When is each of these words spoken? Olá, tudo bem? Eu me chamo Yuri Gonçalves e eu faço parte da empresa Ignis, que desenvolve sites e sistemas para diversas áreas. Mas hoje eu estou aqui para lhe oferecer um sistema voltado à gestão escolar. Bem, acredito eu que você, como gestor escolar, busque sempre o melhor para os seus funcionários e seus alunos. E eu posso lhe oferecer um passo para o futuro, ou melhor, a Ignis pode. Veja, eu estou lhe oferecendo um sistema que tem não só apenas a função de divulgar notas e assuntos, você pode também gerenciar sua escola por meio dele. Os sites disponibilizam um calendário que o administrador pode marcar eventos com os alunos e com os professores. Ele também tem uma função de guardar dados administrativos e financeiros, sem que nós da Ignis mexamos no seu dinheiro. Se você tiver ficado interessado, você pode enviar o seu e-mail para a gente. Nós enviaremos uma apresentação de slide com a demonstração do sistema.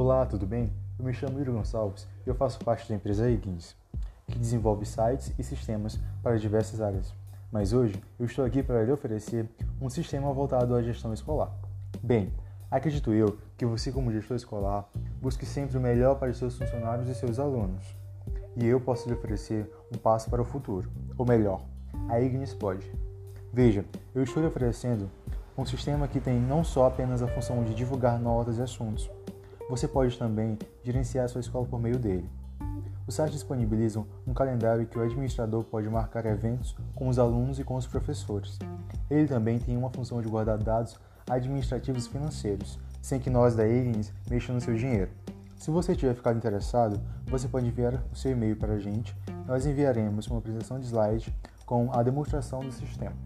Olá, 0.00 0.24
tudo 0.24 0.46
bem? 0.46 0.72
Eu 0.96 1.04
me 1.04 1.12
chamo 1.12 1.40
Yuri 1.40 1.50
Gonçalves 1.50 2.06
e 2.24 2.28
eu 2.30 2.34
faço 2.36 2.60
parte 2.60 2.88
da 2.88 2.94
empresa 2.94 3.28
Ignis, 3.28 3.74
que 4.28 4.38
desenvolve 4.38 4.86
sites 4.86 5.34
e 5.36 5.42
sistemas 5.42 5.98
para 6.22 6.38
diversas 6.38 6.80
áreas. 6.80 7.12
Mas 7.50 7.72
hoje 7.72 8.00
eu 8.16 8.24
estou 8.24 8.44
aqui 8.44 8.62
para 8.62 8.84
lhe 8.84 8.92
oferecer 8.92 9.50
um 9.82 9.90
sistema 9.90 10.32
voltado 10.32 10.76
à 10.76 10.80
gestão 10.80 11.12
escolar. 11.12 11.50
Bem, 12.00 12.32
acredito 12.70 13.12
eu 13.12 13.38
que 13.56 13.66
você, 13.66 13.90
como 13.90 14.12
gestor 14.12 14.36
escolar, 14.36 14.88
busque 15.20 15.44
sempre 15.44 15.76
o 15.76 15.80
melhor 15.80 16.14
para 16.14 16.30
os 16.30 16.38
seus 16.38 16.56
funcionários 16.56 17.08
e 17.08 17.14
seus 17.16 17.40
alunos. 17.40 17.84
E 18.54 18.64
eu 18.66 18.80
posso 18.80 19.08
lhe 19.08 19.16
oferecer 19.16 19.68
um 19.92 19.98
passo 19.98 20.30
para 20.30 20.40
o 20.40 20.44
futuro, 20.44 20.88
ou 21.16 21.26
melhor, 21.26 21.60
a 22.08 22.20
Ignis 22.20 22.54
pode. 22.54 22.88
Veja, 23.52 23.84
eu 24.14 24.22
estou 24.22 24.44
lhe 24.44 24.48
oferecendo 24.48 25.10
um 25.56 25.66
sistema 25.66 26.06
que 26.06 26.20
tem 26.20 26.38
não 26.38 26.62
só 26.62 26.86
apenas 26.86 27.20
a 27.20 27.26
função 27.26 27.64
de 27.64 27.74
divulgar 27.74 28.16
notas 28.20 28.58
e 28.58 28.62
assuntos, 28.62 29.10
você 29.68 29.86
pode 29.86 30.18
também 30.18 30.58
gerenciar 30.82 31.28
sua 31.28 31.40
escola 31.40 31.66
por 31.66 31.80
meio 31.80 31.98
dele. 31.98 32.28
Os 33.06 33.14
sites 33.14 33.32
disponibilizam 33.32 34.06
um 34.26 34.34
calendário 34.34 34.86
que 34.86 34.98
o 34.98 35.02
administrador 35.02 35.64
pode 35.64 35.88
marcar 35.88 36.26
eventos 36.26 36.76
com 36.94 37.08
os 37.08 37.18
alunos 37.18 37.58
e 37.58 37.64
com 37.64 37.74
os 37.74 37.86
professores. 37.86 38.58
Ele 39.10 39.26
também 39.26 39.58
tem 39.58 39.76
uma 39.76 39.90
função 39.90 40.20
de 40.20 40.28
guardar 40.28 40.58
dados 40.58 40.96
administrativos 41.28 42.06
e 42.06 42.10
financeiros, 42.10 42.78
sem 43.00 43.18
que 43.18 43.30
nós 43.30 43.54
da 43.54 43.66
Ignis 43.66 44.12
mexamos 44.30 44.62
no 44.62 44.66
seu 44.66 44.78
dinheiro. 44.78 45.10
Se 45.56 45.70
você 45.70 45.96
tiver 45.96 46.14
ficado 46.14 46.36
interessado, 46.36 47.00
você 47.26 47.48
pode 47.48 47.66
enviar 47.66 47.94
o 48.12 48.16
seu 48.16 48.32
e-mail 48.32 48.56
para 48.56 48.74
a 48.74 48.78
gente. 48.78 49.16
Nós 49.46 49.66
enviaremos 49.66 50.26
uma 50.26 50.38
apresentação 50.38 50.78
de 50.78 50.86
slide 50.86 51.34
com 51.66 51.90
a 51.92 52.02
demonstração 52.02 52.60
do 52.60 52.70
sistema. 52.70 53.16